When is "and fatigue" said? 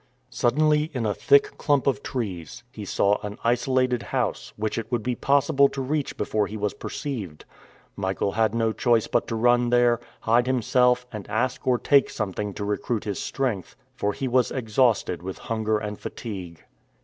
15.77-16.63